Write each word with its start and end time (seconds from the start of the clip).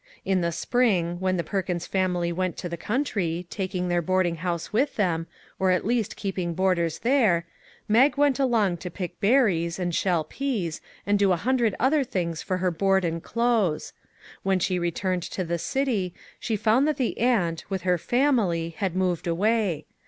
In 0.25 0.41
the 0.41 0.51
spring, 0.51 1.19
when 1.19 1.37
the 1.37 1.43
Per 1.43 1.61
kins 1.61 1.85
family 1.85 2.31
went 2.31 2.57
to 2.57 2.67
the 2.67 2.75
country, 2.75 3.45
taking 3.51 3.87
their 3.87 4.01
boarding 4.01 4.37
house 4.37 4.73
with 4.73 4.95
them 4.95 5.27
or 5.59 5.69
at 5.69 5.85
least 5.85 6.15
keeping 6.15 6.55
boarders 6.55 6.97
there 7.05 7.45
Mag 7.87 8.17
went 8.17 8.39
along 8.39 8.77
to 8.77 8.89
pick 8.89 9.21
ber 9.21 9.45
ries, 9.45 9.77
and 9.77 9.93
shell 9.93 10.23
peas, 10.23 10.81
and 11.05 11.19
do 11.19 11.31
a 11.31 11.35
hundred 11.37 11.75
other 11.79 12.03
things 12.03 12.41
for 12.41 12.57
her 12.57 12.71
board 12.71 13.05
and 13.05 13.21
clothes. 13.21 13.93
When 14.41 14.57
she 14.57 14.79
returned 14.79 15.21
to 15.21 15.43
the 15.43 15.59
city, 15.59 16.15
she 16.39 16.55
found 16.55 16.87
that 16.87 16.97
the 16.97 17.19
aunt, 17.19 17.65
with 17.69 17.83
her 17.83 17.99
family, 17.99 18.71
had 18.79 18.95
moved 18.95 19.27
away. 19.27 19.85